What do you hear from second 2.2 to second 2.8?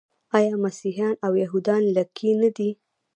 نه دي؟